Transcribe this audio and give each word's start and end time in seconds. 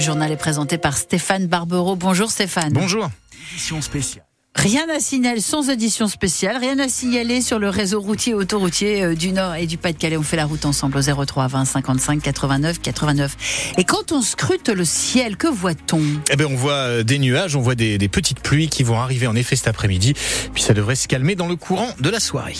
le 0.00 0.06
journal 0.06 0.32
est 0.32 0.36
présenté 0.36 0.78
par 0.78 0.96
Stéphane 0.96 1.46
Barbero. 1.46 1.94
Bonjour 1.94 2.30
Stéphane. 2.30 2.72
Bonjour. 2.72 3.10
Édition 3.52 3.82
spéciale. 3.82 4.24
Rien 4.54 4.88
à 4.88 4.98
signaler, 4.98 5.42
sans 5.42 5.68
édition 5.68 6.08
spéciale, 6.08 6.56
rien 6.56 6.78
à 6.78 6.88
signaler 6.88 7.42
sur 7.42 7.58
le 7.58 7.68
réseau 7.68 8.00
routier 8.00 8.32
autoroutier 8.32 9.02
euh, 9.02 9.14
du 9.14 9.32
Nord 9.32 9.56
et 9.56 9.66
du 9.66 9.76
Pas-de-Calais. 9.76 10.16
On 10.16 10.22
fait 10.22 10.38
la 10.38 10.46
route 10.46 10.64
ensemble 10.64 10.96
au 10.96 11.02
03 11.02 11.48
20 11.48 11.66
55 11.66 12.22
89 12.22 12.80
89. 12.80 13.74
Et 13.76 13.84
quand 13.84 14.10
on 14.12 14.22
scrute 14.22 14.70
le 14.70 14.86
ciel, 14.86 15.36
que 15.36 15.48
voit-on? 15.48 16.00
Eh 16.32 16.36
bien, 16.36 16.46
on 16.46 16.56
voit 16.56 16.72
euh, 16.72 17.02
des 17.02 17.18
nuages, 17.18 17.54
on 17.54 17.60
voit 17.60 17.74
des, 17.74 17.98
des 17.98 18.08
petites 18.08 18.40
pluies 18.40 18.70
qui 18.70 18.82
vont 18.82 18.98
arriver 18.98 19.26
en 19.26 19.36
effet 19.36 19.54
cet 19.54 19.68
après-midi. 19.68 20.14
Puis 20.54 20.62
ça 20.62 20.72
devrait 20.72 20.96
se 20.96 21.08
calmer 21.08 21.34
dans 21.34 21.46
le 21.46 21.56
courant 21.56 21.90
de 22.00 22.08
la 22.08 22.20
soirée. 22.20 22.56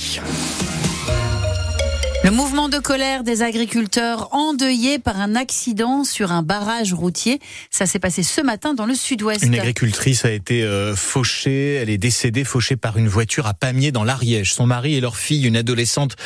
Le 2.22 2.30
mouvement 2.30 2.68
de 2.68 2.76
colère 2.76 3.24
des 3.24 3.40
agriculteurs 3.40 4.28
endeuillés 4.34 4.98
par 4.98 5.18
un 5.18 5.36
accident 5.36 6.04
sur 6.04 6.32
un 6.32 6.42
barrage 6.42 6.92
routier, 6.92 7.40
ça 7.70 7.86
s'est 7.86 7.98
passé 7.98 8.22
ce 8.22 8.42
matin 8.42 8.74
dans 8.74 8.84
le 8.84 8.94
sud-ouest. 8.94 9.42
Une 9.42 9.54
agricultrice 9.54 10.26
a 10.26 10.30
été 10.30 10.62
euh, 10.62 10.94
fauchée, 10.94 11.76
elle 11.76 11.88
est 11.88 11.96
décédée 11.96 12.44
fauchée 12.44 12.76
par 12.76 12.98
une 12.98 13.08
voiture 13.08 13.46
à 13.46 13.54
Pamiers 13.54 13.90
dans 13.90 14.04
l'Ariège. 14.04 14.52
Son 14.52 14.66
mari 14.66 14.96
et 14.96 15.00
leur 15.00 15.16
fille, 15.16 15.46
une 15.46 15.56
adolescente, 15.56 16.16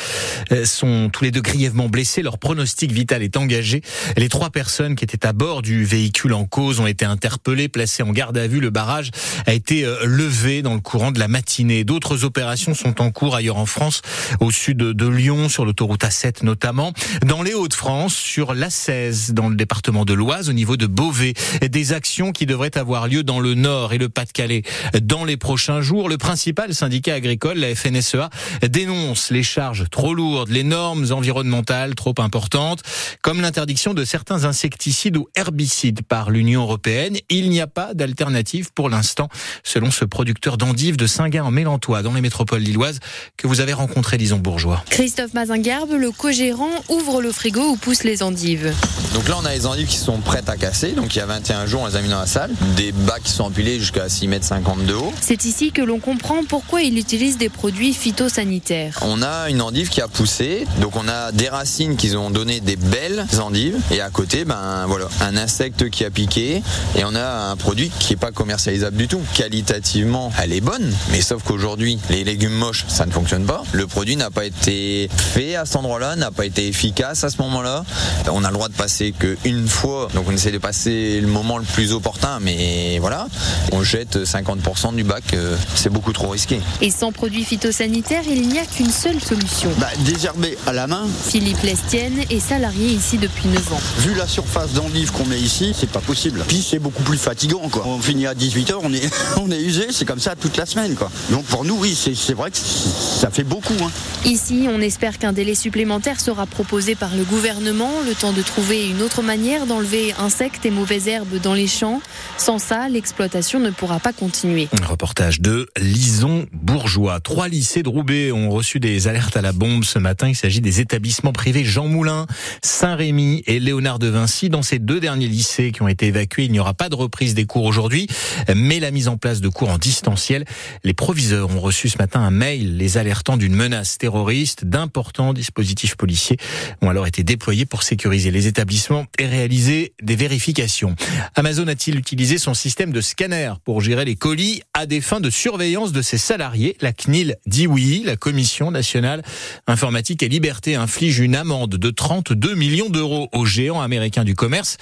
euh, 0.51 0.65
sont 0.65 1.09
tous 1.13 1.23
les 1.23 1.31
deux 1.31 1.39
grièvement 1.39 1.87
blessés. 1.87 2.21
Leur 2.21 2.39
pronostic 2.39 2.91
vital 2.91 3.23
est 3.23 3.37
engagé. 3.37 3.81
Les 4.17 4.27
trois 4.27 4.49
personnes 4.49 4.97
qui 4.97 5.05
étaient 5.05 5.25
à 5.25 5.31
bord 5.31 5.61
du 5.61 5.85
véhicule 5.85 6.33
en 6.33 6.43
cause 6.43 6.81
ont 6.81 6.87
été 6.87 7.05
interpellées, 7.05 7.69
placées 7.69 8.03
en 8.03 8.11
garde 8.11 8.37
à 8.37 8.47
vue. 8.47 8.59
Le 8.59 8.69
barrage 8.69 9.11
a 9.45 9.53
été 9.53 9.85
euh, 9.85 10.03
levé 10.03 10.61
dans 10.61 10.73
le 10.73 10.81
courant 10.81 11.13
de 11.13 11.19
la 11.19 11.29
matinée. 11.29 11.85
D'autres 11.85 12.25
opérations 12.25 12.73
sont 12.73 13.01
en 13.01 13.11
cours 13.11 13.33
ailleurs 13.33 13.57
en 13.57 13.65
France, 13.65 14.01
au 14.41 14.51
sud 14.51 14.79
de 14.79 15.07
Lyon, 15.07 15.47
sur 15.47 15.63
l'autoroute 15.63 15.84
route 15.85 16.03
A7 16.03 16.43
notamment, 16.43 16.93
dans 17.25 17.41
les 17.41 17.53
Hauts-de-France, 17.53 18.15
sur 18.15 18.53
l'A16, 18.53 19.31
dans 19.31 19.49
le 19.49 19.55
département 19.55 20.05
de 20.05 20.13
l'Oise, 20.13 20.49
au 20.49 20.53
niveau 20.53 20.77
de 20.77 20.87
Beauvais. 20.87 21.33
Des 21.61 21.93
actions 21.93 22.31
qui 22.31 22.45
devraient 22.45 22.77
avoir 22.77 23.07
lieu 23.07 23.23
dans 23.23 23.39
le 23.39 23.53
Nord 23.53 23.93
et 23.93 23.97
le 23.97 24.09
Pas-de-Calais 24.09 24.63
dans 25.01 25.25
les 25.25 25.37
prochains 25.37 25.81
jours. 25.81 26.09
Le 26.09 26.17
principal 26.17 26.73
syndicat 26.73 27.13
agricole, 27.13 27.57
la 27.57 27.73
FNSEA, 27.75 28.29
dénonce 28.67 29.31
les 29.31 29.43
charges 29.43 29.85
trop 29.89 30.13
lourdes, 30.13 30.49
les 30.49 30.63
normes 30.63 31.11
environnementales 31.11 31.95
trop 31.95 32.15
importantes, 32.17 32.81
comme 33.21 33.41
l'interdiction 33.41 33.93
de 33.93 34.03
certains 34.03 34.45
insecticides 34.45 35.17
ou 35.17 35.27
herbicides 35.35 36.01
par 36.01 36.29
l'Union 36.29 36.63
européenne. 36.63 37.17
Il 37.29 37.49
n'y 37.49 37.61
a 37.61 37.67
pas 37.67 37.93
d'alternative 37.93 38.71
pour 38.73 38.89
l'instant, 38.89 39.29
selon 39.63 39.91
ce 39.91 40.05
producteur 40.05 40.57
d'endives 40.57 40.97
de 40.97 41.07
Saint-Gain 41.07 41.43
en 41.43 41.51
Mélantois, 41.51 42.01
dans 42.01 42.13
les 42.13 42.21
métropoles 42.21 42.61
lilloises, 42.61 42.99
que 43.37 43.47
vous 43.47 43.59
avez 43.59 43.73
rencontré, 43.73 44.17
disons, 44.17 44.39
bourgeois. 44.39 44.83
Christophe 44.89 45.33
Mazinga 45.33 45.74
le 45.83 46.11
co-gérant 46.11 46.71
ouvre 46.89 47.21
le 47.21 47.31
frigo 47.31 47.61
où 47.61 47.75
poussent 47.75 48.03
les 48.03 48.23
endives. 48.23 48.73
Donc 49.13 49.27
là, 49.27 49.35
on 49.41 49.45
a 49.45 49.53
les 49.53 49.65
endives 49.65 49.87
qui 49.87 49.97
sont 49.97 50.19
prêtes 50.19 50.49
à 50.49 50.57
casser. 50.57 50.91
Donc 50.91 51.15
il 51.15 51.19
y 51.19 51.21
a 51.21 51.25
21 51.25 51.65
jours, 51.65 51.81
on 51.81 51.87
les 51.87 51.95
a 51.95 52.01
mis 52.01 52.09
dans 52.09 52.19
la 52.19 52.25
salle. 52.25 52.51
Des 52.75 52.91
bacs 52.91 53.23
qui 53.23 53.31
sont 53.31 53.43
empilés 53.43 53.79
jusqu'à 53.79 54.09
6 54.09 54.27
mètres 54.27 54.45
50 54.45 54.85
de 54.85 54.93
haut. 54.93 55.13
C'est 55.21 55.45
ici 55.45 55.71
que 55.71 55.81
l'on 55.81 55.99
comprend 55.99 56.43
pourquoi 56.47 56.81
il 56.81 56.97
utilise 56.97 57.37
des 57.37 57.49
produits 57.49 57.93
phytosanitaires. 57.93 58.99
On 59.01 59.21
a 59.21 59.49
une 59.49 59.61
endive 59.61 59.89
qui 59.89 60.01
a 60.01 60.07
poussé. 60.07 60.65
Donc 60.79 60.95
on 60.95 61.07
a 61.07 61.31
des 61.31 61.49
racines 61.49 61.97
qui 61.97 62.15
ont 62.15 62.29
donné 62.29 62.59
des 62.61 62.75
belles 62.77 63.25
endives. 63.41 63.77
Et 63.91 64.01
à 64.01 64.09
côté, 64.09 64.45
ben 64.45 64.85
voilà, 64.87 65.07
un 65.21 65.37
insecte 65.37 65.89
qui 65.89 66.05
a 66.05 66.09
piqué. 66.09 66.61
Et 66.97 67.03
on 67.03 67.15
a 67.15 67.51
un 67.51 67.55
produit 67.55 67.91
qui 67.99 68.13
n'est 68.13 68.17
pas 68.17 68.31
commercialisable 68.31 68.97
du 68.97 69.07
tout. 69.07 69.21
Qualitativement, 69.33 70.31
elle 70.41 70.53
est 70.53 70.61
bonne. 70.61 70.93
Mais 71.11 71.21
sauf 71.21 71.43
qu'aujourd'hui, 71.43 71.99
les 72.09 72.23
légumes 72.23 72.53
moches, 72.53 72.85
ça 72.87 73.05
ne 73.05 73.11
fonctionne 73.11 73.45
pas. 73.45 73.63
Le 73.71 73.87
produit 73.87 74.15
n'a 74.15 74.31
pas 74.31 74.45
été 74.45 75.09
fait 75.11 75.55
à 75.55 75.64
cet 75.65 75.77
endroit-là 75.77 76.15
n'a 76.15 76.31
pas 76.31 76.45
été 76.45 76.67
efficace 76.67 77.23
à 77.23 77.29
ce 77.29 77.41
moment-là. 77.41 77.83
On 78.31 78.43
a 78.43 78.49
le 78.49 78.53
droit 78.53 78.69
de 78.69 78.73
passer 78.73 79.13
qu'une 79.13 79.67
fois, 79.67 80.07
donc 80.13 80.25
on 80.27 80.31
essaie 80.31 80.51
de 80.51 80.57
passer 80.57 81.19
le 81.19 81.27
moment 81.27 81.57
le 81.57 81.63
plus 81.63 81.91
opportun, 81.93 82.39
mais 82.41 82.99
voilà, 82.99 83.27
on 83.71 83.83
jette 83.83 84.17
50% 84.17 84.95
du 84.95 85.03
bac, 85.03 85.23
euh, 85.33 85.55
c'est 85.75 85.89
beaucoup 85.89 86.13
trop 86.13 86.29
risqué. 86.29 86.59
Et 86.81 86.91
sans 86.91 87.11
produits 87.11 87.43
phytosanitaires, 87.43 88.23
il 88.29 88.47
n'y 88.47 88.59
a 88.59 88.65
qu'une 88.65 88.91
seule 88.91 89.19
solution. 89.19 89.69
Bah, 89.79 89.87
désherber 89.99 90.57
à 90.67 90.73
la 90.73 90.87
main. 90.87 91.07
Philippe 91.27 91.61
Lestienne 91.63 92.19
est 92.29 92.39
salarié 92.39 92.87
ici 92.89 93.17
depuis 93.17 93.47
9 93.47 93.73
ans. 93.73 93.79
Vu 93.99 94.13
la 94.15 94.27
surface 94.27 94.73
d'endive 94.73 95.11
qu'on 95.11 95.25
met 95.25 95.39
ici, 95.39 95.73
c'est 95.77 95.89
pas 95.89 95.99
possible. 95.99 96.43
Puis 96.47 96.65
c'est 96.67 96.79
beaucoup 96.79 97.03
plus 97.03 97.17
fatigant, 97.17 97.67
quoi. 97.69 97.83
On 97.87 97.99
finit 97.99 98.27
à 98.27 98.33
18h, 98.33 98.75
on 98.83 98.93
est, 98.93 99.09
on 99.41 99.51
est 99.51 99.61
usé, 99.61 99.87
c'est 99.91 100.05
comme 100.05 100.19
ça 100.19 100.35
toute 100.35 100.57
la 100.57 100.65
semaine, 100.65 100.95
quoi. 100.95 101.09
Donc 101.31 101.45
pour 101.45 101.65
nous, 101.65 101.77
oui, 101.77 101.95
c'est 101.95 102.33
vrai 102.33 102.51
que 102.51 102.57
ça 102.57 103.29
fait 103.29 103.43
beaucoup. 103.43 103.73
Hein. 103.81 103.91
Ici, 104.25 104.67
on 104.69 104.81
espère 104.81 105.17
qu'un 105.17 105.33
délai 105.33 105.54
supplémentaire 105.55 106.19
sera 106.19 106.45
proposé 106.45 106.95
par 106.95 107.15
le 107.15 107.23
gouvernement, 107.23 107.91
le 108.05 108.13
temps 108.13 108.33
de 108.33 108.41
trouver 108.41 108.89
une 108.89 109.01
autre 109.01 109.21
manière 109.21 109.65
d'enlever 109.65 110.13
insectes 110.19 110.65
et 110.65 110.71
mauvaises 110.71 111.07
herbes 111.07 111.39
dans 111.41 111.53
les 111.53 111.67
champs. 111.67 112.01
Sans 112.37 112.59
ça, 112.59 112.89
l'exploitation 112.89 113.59
ne 113.59 113.69
pourra 113.69 113.99
pas 113.99 114.13
continuer. 114.13 114.67
Un 114.81 114.85
reportage 114.85 115.41
de 115.41 115.67
Lison 115.79 116.45
Bourgeois. 116.51 117.19
Trois 117.19 117.47
lycées 117.47 117.83
de 117.83 117.89
Roubaix 117.89 118.31
ont 118.31 118.49
reçu 118.49 118.79
des 118.79 119.07
alertes 119.07 119.37
à 119.37 119.41
la 119.41 119.51
bombe 119.51 119.83
ce 119.83 119.99
matin. 119.99 120.27
Il 120.27 120.35
s'agit 120.35 120.61
des 120.61 120.79
établissements 120.79 121.33
privés 121.33 121.63
Jean 121.63 121.87
Moulin, 121.87 122.27
Saint-Rémy 122.61 123.43
et 123.47 123.59
Léonard 123.59 123.99
de 123.99 124.07
Vinci. 124.07 124.49
Dans 124.49 124.61
ces 124.61 124.79
deux 124.79 124.99
derniers 124.99 125.27
lycées 125.27 125.71
qui 125.71 125.81
ont 125.81 125.87
été 125.87 126.07
évacués, 126.07 126.45
il 126.45 126.51
n'y 126.51 126.59
aura 126.59 126.73
pas 126.73 126.89
de 126.89 126.95
reprise 126.95 127.33
des 127.33 127.45
cours 127.45 127.63
aujourd'hui, 127.63 128.07
mais 128.53 128.79
la 128.79 128.91
mise 128.91 129.07
en 129.07 129.17
place 129.17 129.41
de 129.41 129.49
cours 129.49 129.69
en 129.69 129.77
distanciel. 129.77 130.45
Les 130.83 130.93
proviseurs 130.93 131.49
ont 131.49 131.59
reçu 131.59 131.89
ce 131.89 131.97
matin 131.97 132.19
un 132.19 132.31
mail 132.31 132.77
les 132.77 132.97
alertant 132.97 133.37
d'une 133.37 133.55
menace 133.55 133.97
terroriste. 133.97 134.65
D'importants 134.65 135.33
dispositifs 135.45 135.95
policiers 135.95 136.37
ont 136.81 136.89
alors 136.89 137.05
été 137.05 137.23
déployés 137.23 137.65
pour 137.65 137.83
sécuriser 137.83 138.31
les 138.31 138.47
établissements 138.47 139.05
et 139.19 139.27
réaliser 139.27 139.93
des 140.01 140.15
vérifications. 140.15 140.95
Amazon 141.35 141.67
a-t-il 141.67 141.97
utilisé 141.97 142.37
son 142.37 142.53
système 142.53 142.91
de 142.91 143.01
scanner 143.01 143.53
pour 143.63 143.81
gérer 143.81 144.05
les 144.05 144.15
colis 144.15 144.63
à 144.73 144.85
des 144.85 145.01
fins 145.01 145.19
de 145.19 145.29
surveillance 145.29 145.91
de 145.91 146.01
ses 146.01 146.17
salariés? 146.17 146.75
La 146.81 146.93
CNIL 146.93 147.35
dit 147.45 147.67
oui. 147.67 148.01
La 148.05 148.15
Commission 148.15 148.71
nationale 148.71 149.21
informatique 149.67 150.23
et 150.23 150.29
liberté 150.29 150.75
inflige 150.75 151.19
une 151.19 151.35
amende 151.35 151.75
de 151.75 151.89
32 151.91 152.55
millions 152.55 152.89
d'euros 152.89 153.29
au 153.31 153.45
géant 153.45 153.81
américain 153.81 154.23
du 154.23 154.33
commerce 154.33 154.77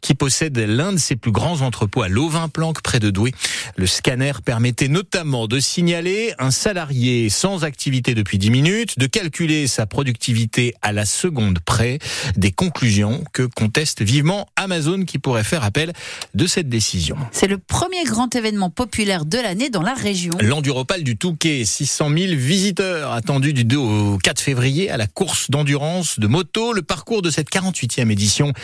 qui 0.00 0.14
possède 0.14 0.58
l'un 0.58 0.92
de 0.92 0.98
ses 0.98 1.14
plus 1.16 1.32
grands 1.32 1.60
entrepôts 1.60 2.02
à 2.02 2.08
Lovin-Planck 2.08 2.82
près 2.82 2.98
de 2.98 3.10
Douai. 3.10 3.32
Le 3.76 3.86
scanner 3.86 4.32
permettait 4.44 4.88
notamment 4.88 5.46
de 5.46 5.60
signaler 5.60 6.34
un 6.38 6.50
salarié 6.50 7.28
sans 7.28 7.62
activité 7.64 8.14
depuis 8.14 8.38
10 8.38 8.50
minutes, 8.50 8.98
de 8.98 9.06
calculer 9.06 9.66
sa 9.66 9.86
productivité 10.08 10.74
à 10.80 10.92
la 10.92 11.04
seconde 11.04 11.58
près, 11.58 11.98
des 12.34 12.50
conclusions 12.50 13.22
que 13.34 13.42
conteste 13.42 14.00
vivement 14.00 14.48
Amazon 14.56 15.04
qui 15.04 15.18
pourrait 15.18 15.44
faire 15.44 15.64
appel 15.64 15.92
de 16.34 16.46
cette 16.46 16.70
décision. 16.70 17.18
C'est 17.30 17.46
le 17.46 17.58
premier 17.58 18.04
grand 18.04 18.34
événement 18.34 18.70
populaire 18.70 19.26
de 19.26 19.36
l'année 19.36 19.68
dans 19.68 19.82
la 19.82 19.92
région. 19.92 20.32
L'enduropal 20.40 21.02
du 21.02 21.18
Touquet, 21.18 21.66
600 21.66 22.08
000 22.08 22.18
visiteurs 22.36 23.12
attendus 23.12 23.52
du 23.52 23.64
2 23.64 23.76
au 23.76 24.16
4 24.16 24.40
février 24.40 24.88
à 24.88 24.96
la 24.96 25.06
course 25.06 25.50
d'endurance 25.50 26.18
de 26.18 26.26
moto. 26.26 26.72
Le 26.72 26.80
parcours 26.80 27.20
de 27.20 27.28
cette 27.28 27.50
48e 27.50 28.10
édition 28.10 28.54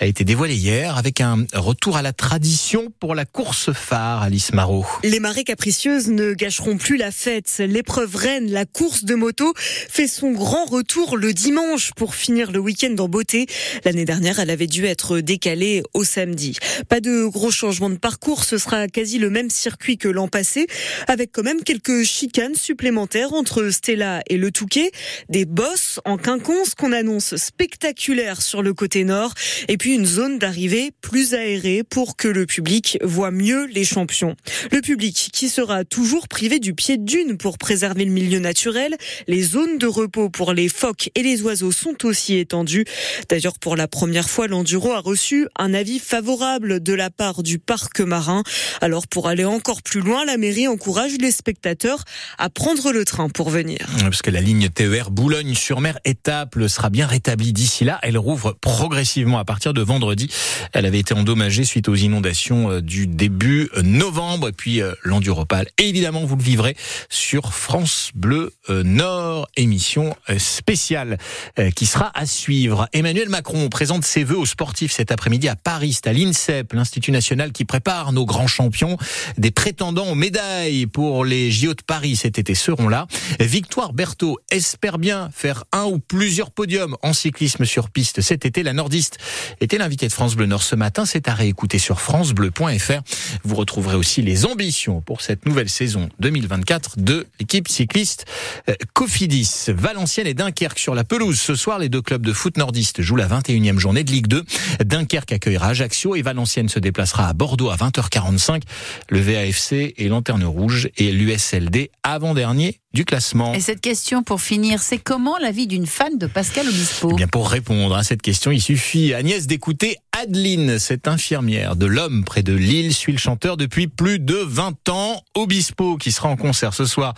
a 0.00 0.04
été 0.04 0.24
dévoilé 0.24 0.54
hier 0.54 0.98
avec 0.98 1.22
un 1.22 1.46
retour 1.54 1.96
à 1.96 2.02
la 2.02 2.12
tradition 2.12 2.92
pour 3.00 3.14
la 3.14 3.24
course 3.24 3.72
phare, 3.72 4.20
Alice 4.20 4.52
Marot. 4.52 4.84
Les 5.02 5.18
marées 5.18 5.44
capricieuses 5.44 6.08
ne 6.08 6.34
gâcheront 6.34 6.76
plus 6.76 6.98
la 6.98 7.10
fête. 7.10 7.62
L'épreuve 7.66 8.16
reine, 8.16 8.50
la 8.50 8.66
course 8.66 9.04
de 9.04 9.14
moto, 9.14 9.54
fait 9.56 10.06
son 10.06 10.32
grand 10.32 10.66
retour 10.66 10.89
le 10.96 11.32
dimanche 11.32 11.92
pour 11.94 12.16
finir 12.16 12.50
le 12.50 12.58
week-end 12.58 12.94
en 12.98 13.08
beauté. 13.08 13.46
L'année 13.84 14.04
dernière, 14.04 14.40
elle 14.40 14.50
avait 14.50 14.66
dû 14.66 14.86
être 14.86 15.20
décalée 15.20 15.82
au 15.94 16.02
samedi. 16.02 16.56
Pas 16.88 17.00
de 17.00 17.26
gros 17.26 17.52
changements 17.52 17.90
de 17.90 17.96
parcours, 17.96 18.42
ce 18.42 18.58
sera 18.58 18.88
quasi 18.88 19.18
le 19.18 19.30
même 19.30 19.50
circuit 19.50 19.98
que 19.98 20.08
l'an 20.08 20.26
passé, 20.26 20.66
avec 21.06 21.30
quand 21.32 21.44
même 21.44 21.62
quelques 21.62 22.02
chicanes 22.02 22.56
supplémentaires 22.56 23.34
entre 23.34 23.70
Stella 23.70 24.22
et 24.28 24.36
le 24.36 24.50
Touquet, 24.50 24.90
des 25.28 25.44
bosses 25.44 26.00
en 26.04 26.16
quinconce 26.16 26.74
qu'on 26.74 26.92
annonce 26.92 27.36
spectaculaires 27.36 28.42
sur 28.42 28.62
le 28.62 28.74
côté 28.74 29.04
nord, 29.04 29.32
et 29.68 29.76
puis 29.76 29.94
une 29.94 30.06
zone 30.06 30.38
d'arrivée 30.38 30.90
plus 31.00 31.34
aérée 31.34 31.84
pour 31.88 32.16
que 32.16 32.26
le 32.26 32.46
public 32.46 32.98
voit 33.02 33.30
mieux 33.30 33.66
les 33.66 33.84
champions. 33.84 34.34
Le 34.72 34.80
public 34.80 35.30
qui 35.32 35.48
sera 35.48 35.84
toujours 35.84 36.26
privé 36.26 36.58
du 36.58 36.74
pied 36.74 36.96
de 36.96 37.04
dune 37.04 37.36
pour 37.36 37.58
préserver 37.58 38.04
le 38.04 38.12
milieu 38.12 38.40
naturel, 38.40 38.96
les 39.28 39.42
zones 39.42 39.78
de 39.78 39.86
repos 39.86 40.30
pour 40.30 40.52
les 40.52 40.68
phoques 40.70 41.10
et 41.14 41.22
les 41.22 41.42
oiseaux 41.42 41.72
sont 41.72 42.04
aussi 42.04 42.38
étendues. 42.38 42.84
D'ailleurs, 43.28 43.58
pour 43.58 43.76
la 43.76 43.88
première 43.88 44.28
fois, 44.28 44.46
l'enduro 44.46 44.92
a 44.92 45.00
reçu 45.00 45.46
un 45.58 45.74
avis 45.74 45.98
favorable 45.98 46.80
de 46.82 46.94
la 46.94 47.10
part 47.10 47.42
du 47.42 47.58
parc 47.58 48.00
marin. 48.00 48.42
Alors, 48.80 49.06
pour 49.06 49.28
aller 49.28 49.44
encore 49.44 49.82
plus 49.82 50.00
loin, 50.00 50.24
la 50.24 50.36
mairie 50.36 50.68
encourage 50.68 51.12
les 51.20 51.30
spectateurs 51.30 52.04
à 52.38 52.48
prendre 52.48 52.92
le 52.92 53.04
train 53.04 53.28
pour 53.28 53.50
venir. 53.50 53.78
Parce 54.00 54.22
que 54.22 54.30
la 54.30 54.40
ligne 54.40 54.68
TER 54.68 55.10
Boulogne-sur-Mer 55.10 55.98
étape 56.04 56.56
sera 56.68 56.90
bien 56.90 57.06
rétablie 57.06 57.52
d'ici 57.52 57.84
là. 57.84 57.98
Elle 58.02 58.18
rouvre 58.18 58.56
progressivement 58.60 59.38
à 59.38 59.44
partir 59.44 59.74
de 59.74 59.82
vendredi. 59.82 60.30
Elle 60.72 60.86
avait 60.86 61.00
été 61.00 61.14
endommagée 61.14 61.64
suite 61.64 61.88
aux 61.88 61.96
inondations 61.96 62.70
euh, 62.70 62.80
du 62.80 63.06
début 63.06 63.68
euh, 63.76 63.82
novembre. 63.82 64.48
Et 64.48 64.52
puis 64.52 64.80
euh, 64.80 64.94
l'enduropal, 65.02 65.66
évidemment, 65.78 66.24
vous 66.24 66.36
le 66.36 66.42
vivrez 66.42 66.76
sur 67.08 67.52
France 67.52 68.10
Bleu 68.14 68.52
Nord. 68.68 69.00
Nord, 69.00 69.48
émission 69.56 70.14
euh, 70.28 70.38
spéciale 70.60 71.16
euh, 71.58 71.70
qui 71.70 71.86
sera 71.86 72.10
à 72.14 72.26
suivre. 72.26 72.86
Emmanuel 72.92 73.30
Macron 73.30 73.68
présente 73.70 74.04
ses 74.04 74.24
vœux 74.24 74.36
aux 74.36 74.46
sportifs 74.46 74.92
cet 74.92 75.10
après-midi 75.10 75.48
à 75.48 75.56
Paris, 75.56 75.94
c'est 75.94 76.06
à 76.06 76.12
l'INSEP, 76.12 76.74
l'Institut 76.74 77.12
national 77.12 77.52
qui 77.52 77.64
prépare 77.64 78.12
nos 78.12 78.26
grands 78.26 78.46
champions. 78.46 78.98
Des 79.38 79.50
prétendants 79.50 80.08
aux 80.08 80.14
médailles 80.14 80.86
pour 80.86 81.24
les 81.24 81.50
JO 81.50 81.72
de 81.72 81.82
Paris 81.82 82.16
cet 82.16 82.38
été 82.38 82.54
seront 82.54 82.88
là. 82.88 83.06
Victoire 83.40 83.94
Berthaud 83.94 84.38
espère 84.50 84.98
bien 84.98 85.30
faire 85.32 85.64
un 85.72 85.84
ou 85.84 85.98
plusieurs 85.98 86.50
podiums 86.50 86.96
en 87.02 87.14
cyclisme 87.14 87.64
sur 87.64 87.88
piste 87.88 88.20
cet 88.20 88.44
été. 88.44 88.62
La 88.62 88.74
nordiste 88.74 89.16
était 89.62 89.78
l'invitée 89.78 90.08
de 90.08 90.12
France 90.12 90.36
Bleu 90.36 90.46
Nord 90.46 90.62
ce 90.62 90.76
matin. 90.76 91.06
C'est 91.06 91.26
à 91.28 91.34
réécouter 91.34 91.78
sur 91.78 92.00
francebleu.fr. 92.00 93.00
Vous 93.44 93.54
retrouverez 93.54 93.96
aussi 93.96 94.20
les 94.20 94.44
ambitions 94.44 95.00
pour 95.00 95.22
cette 95.22 95.46
nouvelle 95.46 95.70
saison 95.70 96.10
2024 96.20 96.98
de 96.98 97.26
l'équipe 97.38 97.68
cycliste 97.68 98.26
euh, 98.68 98.74
Cofidis. 98.92 99.66
Valenciennes 99.68 100.26
et 100.26 100.34
Dunkerque 100.50 100.80
sur 100.80 100.96
la 100.96 101.04
pelouse. 101.04 101.38
Ce 101.38 101.54
soir, 101.54 101.78
les 101.78 101.88
deux 101.88 102.02
clubs 102.02 102.26
de 102.26 102.32
foot 102.32 102.56
nordistes 102.56 103.02
jouent 103.02 103.14
la 103.14 103.28
21e 103.28 103.78
journée 103.78 104.02
de 104.02 104.10
Ligue 104.10 104.26
2. 104.26 104.42
Dunkerque 104.84 105.30
accueillera 105.30 105.68
Ajaccio 105.68 106.16
et 106.16 106.22
Valenciennes 106.22 106.68
se 106.68 106.80
déplacera 106.80 107.28
à 107.28 107.34
Bordeaux 107.34 107.70
à 107.70 107.76
20h45. 107.76 108.62
Le 109.10 109.20
VAFC 109.20 109.94
et 109.96 110.08
Lanterne 110.08 110.42
Rouge 110.42 110.88
et 110.96 111.12
l'USLD 111.12 111.92
avant-dernier 112.02 112.80
du 112.92 113.04
classement. 113.04 113.54
Et 113.54 113.60
cette 113.60 113.80
question 113.80 114.24
pour 114.24 114.40
finir, 114.40 114.82
c'est 114.82 114.98
comment 114.98 115.38
la 115.38 115.52
vie 115.52 115.68
d'une 115.68 115.86
fan 115.86 116.18
de 116.18 116.26
Pascal 116.26 116.66
Obispo? 116.66 117.10
Eh 117.12 117.14
bien 117.14 117.28
Pour 117.28 117.48
répondre 117.48 117.94
à 117.94 118.02
cette 118.02 118.20
question, 118.20 118.50
il 118.50 118.60
suffit, 118.60 119.14
Agnès, 119.14 119.46
d'écouter 119.46 119.96
Adeline, 120.20 120.80
cette 120.80 121.06
infirmière 121.06 121.76
de 121.76 121.86
l'homme 121.86 122.24
près 122.24 122.42
de 122.42 122.52
Lille, 122.52 122.92
suit 122.92 123.12
le 123.12 123.18
chanteur 123.18 123.56
depuis 123.56 123.86
plus 123.86 124.18
de 124.18 124.34
20 124.34 124.88
ans. 124.88 125.22
Obispo, 125.34 125.96
qui 125.98 126.10
sera 126.10 126.28
en 126.28 126.36
concert 126.36 126.74
ce 126.74 126.84
soir 126.84 127.14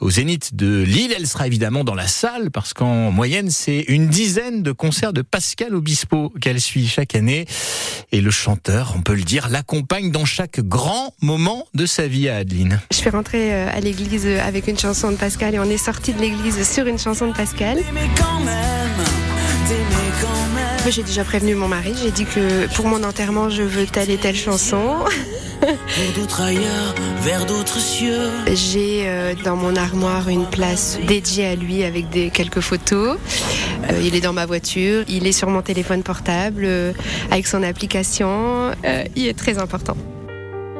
au 0.00 0.10
Zénith 0.10 0.54
de 0.54 0.82
Lille. 0.82 1.12
Elle 1.16 1.26
sera 1.26 1.48
évidemment 1.48 1.82
dans 1.82 1.96
la 1.96 2.06
salle 2.06 2.52
parce 2.52 2.72
qu'en 2.72 3.10
moyenne, 3.10 3.50
c'est 3.50 3.84
une 3.88 4.06
dizaine 4.06 4.62
de 4.62 4.70
concerts 4.70 5.12
de 5.12 5.22
Pascal 5.22 5.74
Obispo 5.74 6.32
qu'elle 6.40 6.60
suit 6.60 6.86
chaque 6.86 7.16
année. 7.16 7.46
Et 8.12 8.20
le 8.20 8.30
chanteur, 8.30 8.94
on 8.96 9.02
peut 9.02 9.14
le 9.14 9.24
dire, 9.24 9.48
l'accompagne 9.48 10.12
dans 10.12 10.24
chaque 10.24 10.60
grand 10.60 11.14
moment 11.20 11.66
de 11.74 11.84
sa 11.84 12.06
vie 12.06 12.28
à 12.28 12.36
Adeline. 12.36 12.80
Je 12.92 12.96
suis 12.96 13.10
rentrée 13.10 13.52
euh, 13.52 13.68
à 13.72 13.80
l'église 13.80 14.26
avec 14.26 14.68
une 14.68 14.78
chanson 14.78 15.15
de 15.16 15.20
Pascal 15.20 15.54
et 15.54 15.58
on 15.58 15.64
est 15.64 15.78
sorti 15.78 16.12
de 16.12 16.20
l'église 16.20 16.68
sur 16.68 16.86
une 16.86 16.98
chanson 16.98 17.26
de 17.26 17.32
Pascal. 17.32 17.78
J'ai 20.88 21.02
déjà 21.02 21.24
prévenu 21.24 21.54
mon 21.54 21.68
mari, 21.68 21.94
j'ai 22.00 22.10
dit 22.10 22.24
que 22.24 22.72
pour 22.74 22.86
mon 22.86 23.02
enterrement, 23.02 23.48
je 23.48 23.62
veux 23.62 23.86
telle 23.86 24.10
et 24.10 24.18
telle 24.18 24.36
chanson. 24.36 24.96
vers 27.22 27.46
d'autres 27.46 27.80
cieux. 27.80 28.30
J'ai 28.52 29.04
euh, 29.06 29.34
dans 29.42 29.56
mon 29.56 29.74
armoire 29.74 30.28
une 30.28 30.46
place 30.46 30.98
dédiée 31.08 31.46
à 31.46 31.54
lui 31.56 31.82
avec 31.82 32.08
des, 32.10 32.30
quelques 32.30 32.60
photos. 32.60 33.16
Euh, 33.90 34.00
il 34.04 34.14
est 34.14 34.20
dans 34.20 34.34
ma 34.34 34.46
voiture, 34.46 35.04
il 35.08 35.26
est 35.26 35.32
sur 35.32 35.48
mon 35.48 35.62
téléphone 35.62 36.02
portable 36.02 36.64
euh, 36.64 36.92
avec 37.30 37.46
son 37.46 37.62
application. 37.62 38.70
il 39.16 39.26
est 39.26 39.38
très 39.38 39.58
important. 39.58 39.96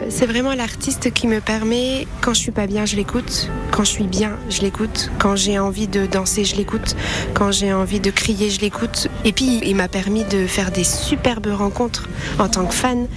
C'est 0.08 0.26
vraiment 0.26 0.54
l'artiste 0.54 1.12
qui 1.12 1.26
me 1.26 1.40
permet, 1.40 2.06
quand 2.20 2.32
je 2.32 2.40
suis 2.40 2.52
pas 2.52 2.66
bien, 2.66 2.86
je 2.86 2.96
l'écoute. 2.96 3.50
Quand 3.70 3.84
je 3.84 3.90
suis 3.90 4.06
bien, 4.06 4.38
je 4.48 4.62
l'écoute. 4.62 5.10
Quand 5.18 5.36
j'ai 5.36 5.58
envie 5.58 5.88
de 5.88 6.06
danser, 6.06 6.44
je 6.44 6.56
l'écoute. 6.56 6.96
Quand 7.34 7.50
j'ai 7.50 7.72
envie 7.72 8.00
de 8.00 8.10
crier, 8.10 8.50
je 8.50 8.60
l'écoute. 8.60 9.08
Et 9.24 9.32
puis, 9.32 9.60
il 9.64 9.74
m'a 9.74 9.88
permis 9.88 10.24
de 10.24 10.46
faire 10.46 10.70
des 10.70 10.84
superbes 10.84 11.48
rencontres 11.48 12.08
en 12.38 12.48
tant 12.48 12.66
que 12.66 12.74
fan. 12.74 13.08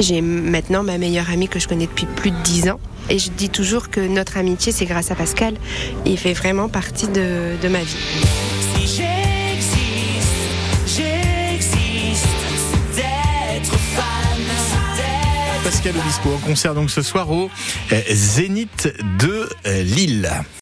J'ai 0.00 0.20
maintenant 0.20 0.82
ma 0.82 0.98
meilleure 0.98 1.30
amie 1.30 1.48
que 1.48 1.58
je 1.58 1.68
connais 1.68 1.86
depuis 1.86 2.06
plus 2.06 2.30
de 2.30 2.42
dix 2.42 2.68
ans. 2.68 2.80
Et 3.10 3.18
je 3.18 3.30
dis 3.30 3.50
toujours 3.50 3.90
que 3.90 4.00
notre 4.00 4.36
amitié, 4.36 4.72
c'est 4.72 4.86
grâce 4.86 5.10
à 5.10 5.14
Pascal. 5.14 5.54
Il 6.06 6.18
fait 6.18 6.34
vraiment 6.34 6.68
partie 6.68 7.08
de, 7.08 7.60
de 7.60 7.68
ma 7.68 7.80
vie. 7.80 9.27
Pascal 15.78 15.94
en 16.26 16.38
concert 16.38 16.74
donc 16.74 16.90
ce 16.90 17.02
soir 17.02 17.30
au 17.30 17.48
euh, 17.92 18.00
Zénith 18.10 18.92
de 19.20 19.48
euh, 19.64 19.82
Lille. 19.84 20.28